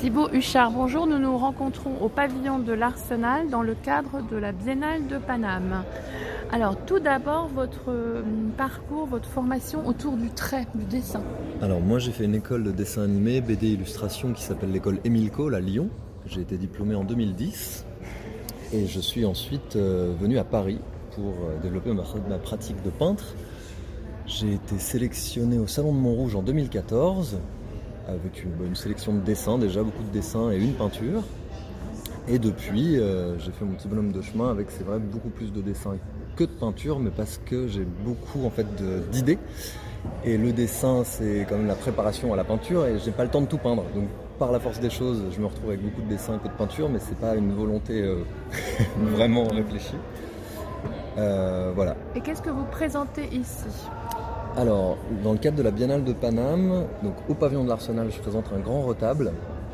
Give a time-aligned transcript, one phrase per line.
[0.00, 1.08] Thibaut Huchard, bonjour.
[1.08, 5.82] Nous nous rencontrons au pavillon de l'Arsenal dans le cadre de la Biennale de Paname.
[6.52, 8.22] Alors, tout d'abord, votre euh,
[8.56, 11.20] parcours, votre formation autour du trait, du dessin.
[11.60, 15.32] Alors, moi, j'ai fait une école de dessin animé, BD illustration qui s'appelle l'école Émile
[15.32, 15.88] Cole à Lyon.
[16.26, 17.84] J'ai été diplômé en 2010
[18.72, 20.78] et je suis ensuite euh, venu à Paris
[21.16, 23.34] pour euh, développer ma pratique de peintre.
[24.26, 27.38] J'ai été sélectionné au Salon de Montrouge en 2014
[28.08, 31.22] avec une, sélection de dessins, déjà beaucoup de dessins et une peinture.
[32.26, 35.52] Et depuis, euh, j'ai fait mon petit bonhomme de chemin avec, c'est vrai, beaucoup plus
[35.52, 35.96] de dessins
[36.36, 38.66] que de peinture, mais parce que j'ai beaucoup en fait
[39.10, 39.38] d'idées.
[40.24, 43.30] Et le dessin, c'est quand même la préparation à la peinture, et j'ai pas le
[43.30, 43.84] temps de tout peindre.
[43.94, 46.48] Donc, par la force des choses, je me retrouve avec beaucoup de dessins et peu
[46.48, 48.22] de peinture, mais c'est pas une volonté euh,
[48.98, 49.96] vraiment réfléchie.
[51.18, 51.96] Euh, voilà.
[52.14, 53.66] Et qu'est-ce que vous présentez ici?
[54.58, 58.18] Alors, dans le cadre de la Biennale de Paname, donc au pavillon de l'Arsenal, je
[58.18, 59.32] présente un grand retable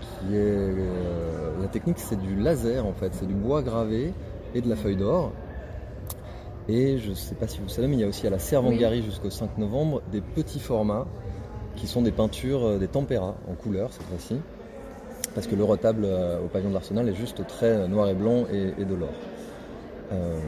[0.00, 0.38] qui est.
[0.38, 4.12] Euh, la technique, c'est du laser en fait, c'est du bois gravé
[4.54, 5.32] et de la feuille d'or.
[6.68, 8.38] Et je ne sais pas si vous savez, mais il y a aussi à la
[8.38, 11.06] Servangari jusqu'au 5 novembre des petits formats
[11.74, 14.36] qui sont des peintures, euh, des tempéras en couleur cette fois-ci.
[15.34, 18.44] Parce que le retable euh, au pavillon de l'Arsenal est juste trait noir et blanc
[18.52, 19.08] et de l'or.
[20.12, 20.38] Euh,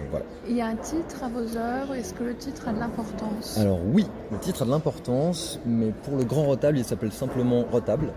[0.49, 3.59] il y a un titre à vos œuvres Est-ce que le titre a de l'importance?
[3.59, 7.65] Alors oui, le titre a de l'importance, mais pour le grand retable, il s'appelle simplement
[7.71, 8.13] retable.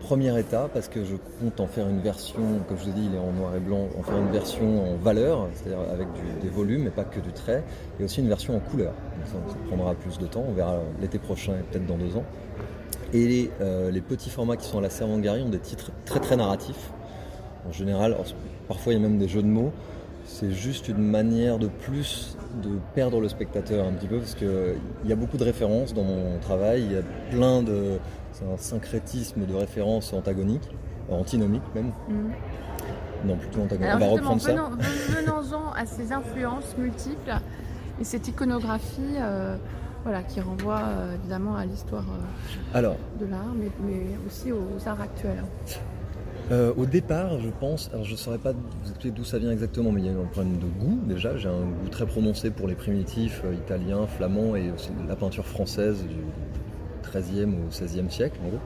[0.00, 3.06] Premier état, parce que je compte en faire une version, comme je vous ai dit,
[3.06, 6.08] il est en noir et blanc, en faire une version en valeur, c'est-à-dire avec
[6.40, 7.62] des volumes et pas que du trait,
[8.00, 8.92] et aussi une version en couleur.
[9.26, 9.36] ça,
[9.68, 12.24] prendra plus de temps, on verra l'été prochain et peut-être dans deux ans.
[13.14, 16.36] Et euh, les, petits formats qui sont à la Servangari ont des titres très très
[16.36, 16.90] narratifs.
[17.68, 18.16] En général,
[18.66, 19.72] parfois il y a même des jeux de mots
[20.24, 24.76] c'est juste une manière de plus de perdre le spectateur un petit peu parce qu'il
[25.04, 27.98] y a beaucoup de références dans mon travail, il y a plein de.
[28.32, 30.68] C'est un syncrétisme de références antagoniques,
[31.10, 31.92] antinomiques même.
[32.08, 32.32] Mm.
[33.24, 33.94] Non, plutôt antagoniques.
[33.94, 34.52] On va reprendre ça.
[34.52, 37.34] Venons-en à ces influences multiples
[38.00, 39.16] et cette iconographie.
[39.16, 39.56] Euh,
[40.04, 42.04] voilà, qui renvoie euh, évidemment à l'histoire
[42.74, 42.80] euh,
[43.20, 45.44] de l'art, mais, mais, aussi aux arts actuels.
[46.50, 49.50] Euh, au départ, je pense, alors je ne saurais pas vous expliquer d'où ça vient
[49.50, 51.36] exactement, mais il y a un problème de goût déjà.
[51.36, 55.46] J'ai un goût très prononcé pour les primitifs euh, italiens, flamands et aussi la peinture
[55.46, 56.16] française du
[57.10, 58.58] XIIIe au XVIe siècle en gros.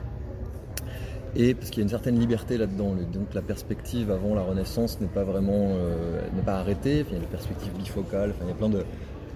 [1.38, 4.98] Et parce qu'il y a une certaine liberté là-dedans, donc la perspective avant la Renaissance
[5.03, 7.04] n'est pas vraiment euh, n'est pas arrêtée.
[7.06, 8.84] il y a des perspectives bifocales, il y a plein de,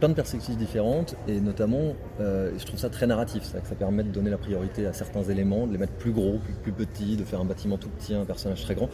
[0.01, 3.75] plein de perspectives différentes et notamment, euh, je trouve ça très narratif, ça, que ça
[3.75, 7.17] permet de donner la priorité à certains éléments, de les mettre plus gros, plus, petits,
[7.17, 8.89] de faire un bâtiment tout petit, un personnage très grand,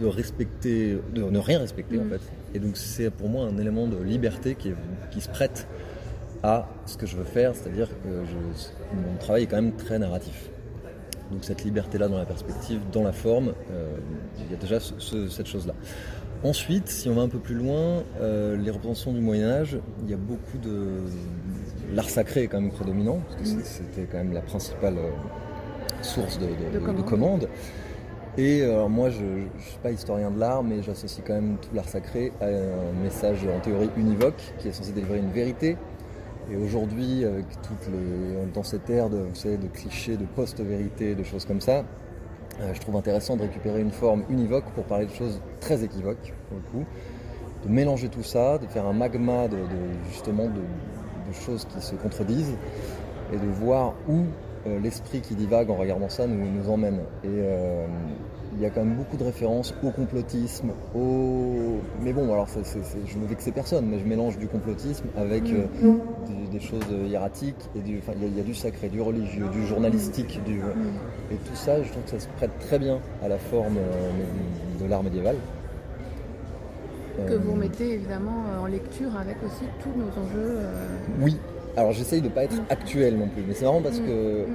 [0.00, 2.10] de respecter, de ne rien respecter en mm.
[2.10, 2.20] fait.
[2.54, 4.72] Et donc c'est pour moi un élément de liberté qui,
[5.10, 5.66] qui se prête
[6.42, 8.08] à ce que je veux faire, c'est-à-dire que
[8.94, 10.48] mon travail est quand même très narratif.
[11.32, 13.96] Donc cette liberté-là dans la perspective, dans la forme, euh,
[14.38, 15.74] il y a déjà cette chose-là.
[16.44, 20.10] Ensuite, si on va un peu plus loin, euh, les représentations du Moyen Âge, il
[20.10, 20.86] y a beaucoup de...
[21.94, 23.64] L'art sacré est quand même prédominant, parce que mm.
[23.64, 25.10] c'était quand même la principale euh,
[26.02, 26.46] source de,
[26.78, 27.48] de, commandes.
[28.36, 31.56] Et euh, alors moi, je ne suis pas historien de l'art, mais j'associe quand même
[31.60, 35.76] tout l'art sacré à un message en théorie univoque, qui est censé délivrer une vérité.
[36.52, 41.44] Et aujourd'hui, avec toutes les, dans cette ère de, de clichés, de post-vérité, de choses
[41.44, 41.84] comme ça,
[42.60, 46.32] euh, je trouve intéressant de récupérer une forme univoque pour parler de choses très équivoques,
[46.48, 46.86] pour le coup,
[47.64, 49.58] de mélanger tout ça, de faire un magma de,
[50.10, 50.62] justement de,
[51.44, 52.54] choses qui se contredisent
[53.32, 54.20] et de voir où
[54.66, 57.00] euh, l'esprit qui divague en regardant ça nous, emmène.
[57.24, 57.86] Et euh,
[58.54, 61.80] il y a quand même beaucoup de références au complotisme, au...
[62.00, 65.42] Mais bon, alors je ne veux personne, mais je mélange du complotisme avec.
[66.58, 70.58] Des, choses hiératiques, et il y, a du sacré, du religieux, du journalistique, du...
[70.58, 71.32] Mm.
[71.32, 73.76] et tout ça, je trouve que ça se prête très bien à la forme
[74.80, 75.36] de l'art médiéval.
[77.26, 80.58] Que vous mettez évidemment en lecture avec aussi tous nos enjeux.
[81.20, 81.38] Oui,
[81.76, 84.06] alors j'essaye de ne pas être actuel non plus, mais c'est marrant parce mm.
[84.06, 84.46] que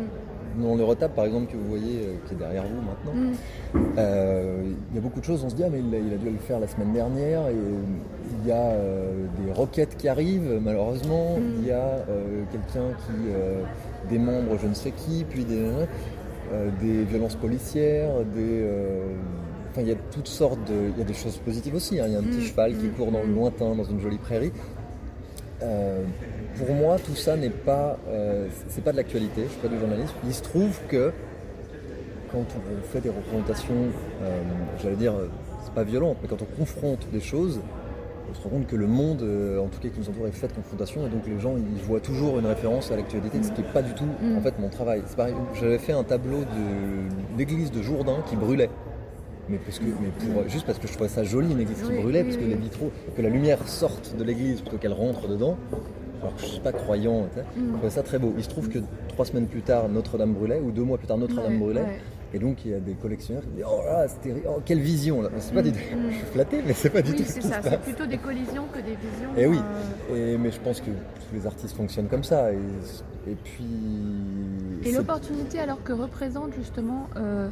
[0.57, 3.79] dans le retable par exemple que vous voyez euh, qui est derrière vous maintenant, mm.
[3.97, 6.29] euh, il y a beaucoup de choses, on se dit ah mais il a, dû
[6.29, 7.55] le faire la semaine dernière et
[8.41, 11.41] il y a euh, des roquettes qui arrivent malheureusement, mm.
[11.59, 11.99] il y a
[12.51, 15.69] quelqu'un qui démembre je ne sais qui, puis des,
[16.81, 18.65] des violences policières, des
[19.71, 20.89] Enfin, il y a toutes sortes de.
[20.93, 21.97] Il y a des choses positives aussi.
[21.97, 22.03] Hein.
[22.07, 24.51] Il y a un petit cheval qui court dans le lointain, dans une jolie prairie
[26.57, 29.79] pour moi, tout ça n'est pas, euh, c'est pas de l'actualité, je suis pas du
[29.79, 30.13] journalisme.
[30.25, 31.11] Il se trouve que
[32.31, 33.73] quand on fait des représentations,
[34.23, 34.41] euh,
[34.81, 35.13] j'allais dire,
[35.63, 37.59] c'est pas violente, mais quand on confronte des choses,
[38.29, 40.31] on se rend compte que le monde, euh, en tout cas qui nous entoure, est
[40.31, 43.51] fait de confrontation et donc les gens ils voient toujours une référence à l'actualité, ce
[43.51, 44.37] qui n'est pas du tout Mm.
[44.37, 45.01] en fait mon travail.
[45.05, 48.69] C'est pareil, j'avais fait un tableau de l'église de Jourdain qui brûlait.
[49.49, 51.91] Mais, parce que, mais pour, juste parce que je trouvais ça joli, une église qui
[51.91, 55.57] brûlait, parce que les vitraux, que la lumière sorte de l'église plutôt qu'elle rentre dedans,
[56.21, 57.73] alors que je ne suis pas croyant, je Mm.
[57.73, 58.33] trouvais ça très beau.
[58.37, 58.79] Il se trouve que
[59.09, 61.81] trois semaines plus tard, Notre-Dame brûlait, ou deux mois plus tard, Notre-Dame Ouais, brûlait.
[61.81, 61.99] ouais.
[62.33, 64.79] Et donc il y a des collectionneurs qui disent Oh là, c'est terrible, oh, quelle
[64.79, 65.29] vision là.
[65.39, 65.77] C'est pas du tout.
[65.79, 66.09] Mm.
[66.11, 68.17] Je suis flatté, mais c'est pas du Oui, tout ce c'est ça, c'est plutôt des
[68.17, 69.29] collisions que des visions.
[69.37, 69.59] Et oui.
[70.11, 72.51] euh, Et, mais je pense que tous les artistes fonctionnent comme ça.
[72.53, 72.57] Et,
[73.31, 73.65] et puis.
[74.85, 77.49] Et l'opportunité alors que représente justement euh,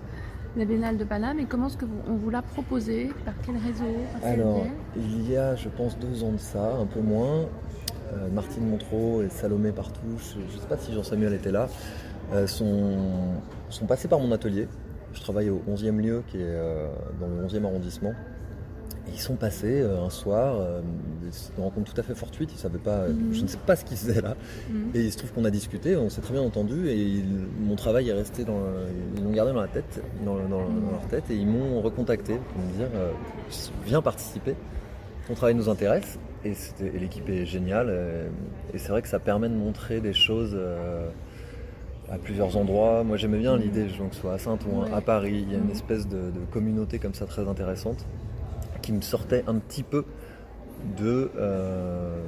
[0.58, 3.84] la Biennale de Paname et comment est-ce qu'on vous l'a proposé Par quel réseau?
[4.14, 4.66] Par quel Alors,
[4.96, 7.42] il y a, je pense, deux ans de ça, un peu moins.
[8.14, 11.68] Euh, Martine Montreux et Salomé Partouche, je ne sais pas si Jean-Samuel était là,
[12.34, 12.98] euh, sont,
[13.70, 14.68] sont passés par mon atelier.
[15.14, 16.88] Je travaille au 11e lieu, qui est euh,
[17.20, 18.14] dans le 11e arrondissement.
[19.08, 20.56] Et ils sont passés un soir,
[21.32, 23.34] c'est une rencontre tout à fait fortuite, ils savaient pas, Mhm.
[23.34, 24.36] je ne sais pas ce qu'ils faisaient là.
[24.70, 24.92] Mhm.
[24.94, 27.76] Et il se trouve qu'on a discuté, on s'est très bien entendu et ils- mon
[27.76, 28.60] travail est resté dans,
[29.18, 32.36] ils l'ont gardé dans la tête, dans, dans- dans leur tête et ils m'ont recontacté
[32.36, 33.10] pour me dire euh,
[33.84, 34.54] viens participer,
[35.28, 36.54] ton travail nous intéresse et,
[37.00, 38.28] l'équipe est géniale euh,
[38.74, 41.08] et, c'est vrai que ça permet de montrer des choses euh,
[42.12, 43.04] à plusieurs endroits.
[43.04, 44.94] Moi j'aimais bien l'idée que ce soit à Saint-Ouen, Ouais.
[44.94, 48.06] à Paris, il y a une espèce de, de communauté comme ça très intéressante
[48.82, 50.06] qui me sortait un petit peu
[50.98, 51.30] de.
[51.38, 52.22] euh,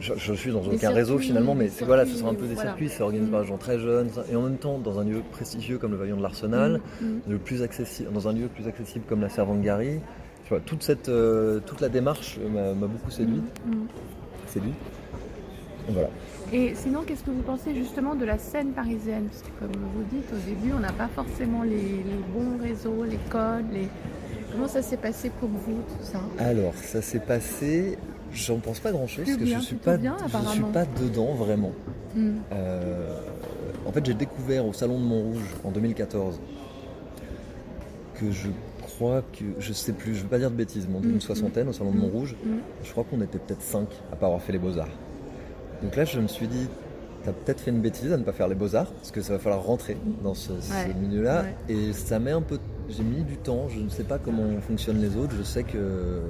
[0.00, 2.70] je, je suis dans aucun réseau finalement, mais voilà, ce sera un peu des voilà.
[2.70, 3.32] circuits, c'est organisé Mm.
[3.32, 5.98] par des gens très jeunes, et en même temps dans un lieu prestigieux comme le
[5.98, 6.80] Pavillon de l'Arsenal,
[7.28, 10.00] le plus accessible, dans un lieu plus accessible comme la Servante Gary.
[10.44, 13.86] Tu vois, toute cette, euh, toute la démarche m'a m'a beaucoup séduit, Mhm.
[14.48, 14.74] séduit.
[15.88, 16.08] Et voilà.
[16.52, 19.28] Et sinon, qu'est-ce que vous pensez justement de la scène parisienne?
[19.30, 23.04] Parce que comme vous dites au début, on n'a pas forcément les, les bons réseaux,
[23.04, 23.88] les codes, les...
[24.52, 26.20] Comment ça s'est passé pour vous tout ça?
[26.38, 27.96] Alors, ça s'est passé.
[28.32, 30.50] J'en pense pas grand chose Plus parce que bien, je suis plutôt pas, bien, je
[30.52, 31.72] suis pas dedans vraiment.
[32.16, 32.40] Mhm.
[32.52, 33.16] Euh,
[33.86, 36.40] en fait, j'ai découvert au Salon de Montrouge en 2014
[38.20, 38.48] que je
[38.82, 41.12] crois que, je sais plus, je veux pas dire de bêtises, mais on était Mm,
[41.14, 42.36] une soixantaine au Salon de mm, Montrouge.
[42.44, 42.48] mm.
[42.84, 44.88] Je crois qu'on était peut-être cinq à pas avoir fait les beaux-arts.
[45.82, 46.66] Donc là, je me suis dit,
[47.24, 49.38] t'as peut-être fait une bêtise à ne pas faire les beaux-arts, parce que ça va
[49.38, 51.42] falloir rentrer dans ce, ce Ouais, milieu-là.
[51.68, 51.74] ouais.
[51.74, 52.58] Et ça met un peu.
[52.88, 55.32] J'ai mis du temps, je ne sais pas comment fonctionnent les autres.
[55.38, 56.22] Je sais que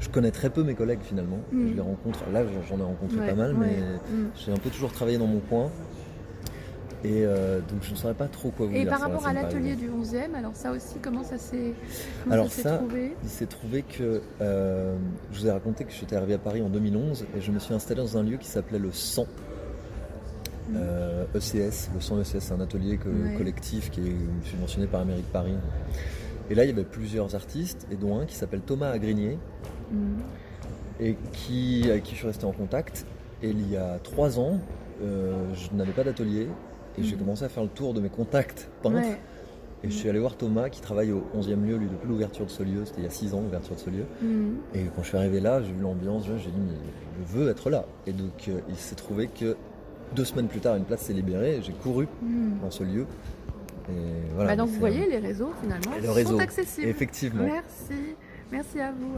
[0.00, 1.38] je connais très peu mes collègues finalement.
[1.52, 1.68] Mm.
[1.68, 2.20] Je les rencontre.
[2.32, 3.76] Là, j'en ai rencontré Ouais, pas mal, mais
[4.36, 5.68] j'ai un peu toujours travaillé dans mon coin.
[7.04, 8.88] Et euh, donc je ne saurais pas trop quoi vous Et dire.
[8.88, 11.72] par sur la rapport à l'atelier du 11e, alors ça aussi, comment ça s'est
[12.30, 14.96] Alors ça trouvé il s'est trouvé que euh,
[15.30, 17.74] je vous ai raconté que j'étais arrivé à Paris en 2011 et je me suis
[17.74, 19.26] installé dans un lieu qui s'appelait le 100
[20.74, 21.90] euh, ECS.
[21.94, 23.34] Le 100 ECS, c'est un atelier que- Ouais.
[23.36, 25.54] collectif qui est subventionné par Amérique Paris.
[26.50, 29.38] Et là, il y avait plusieurs artistes et dont un qui s'appelle Thomas Agrinier
[29.92, 30.16] Mhm.
[30.98, 33.06] et qui, avec qui je suis resté en contact.
[33.42, 34.58] Et il y a trois ans,
[35.02, 36.48] euh, je n'avais pas d'atelier
[36.98, 37.20] et j'ai Mhm.
[37.20, 38.96] commencé à faire le tour de mes contacts peintres.
[38.98, 39.18] Ouais.
[39.84, 42.50] Et je suis allé voir Thomas qui travaille au 11e lieu, lui, depuis l'ouverture de
[42.50, 42.84] ce lieu.
[42.84, 44.04] C'était il y a 6 ans, l'ouverture de ce lieu.
[44.22, 44.56] Mhm.
[44.74, 46.74] Et quand je suis arrivé là, j'ai vu l'ambiance, j'ai dit, mais
[47.20, 47.84] je veux être là.
[48.06, 49.56] Et donc, euh, il s'est trouvé que
[50.14, 51.60] deux semaines plus tard, une place s'est libérée.
[51.62, 52.08] J'ai couru
[52.62, 53.06] dans ce lieu.
[53.88, 53.92] Et
[54.34, 54.50] voilà.
[54.50, 56.40] Bah donc vous voyez, les réseaux finalement le sont réseau.
[56.40, 56.88] accessibles.
[56.88, 57.44] Effectivement.
[57.44, 58.16] Merci,
[58.50, 59.14] merci à vous.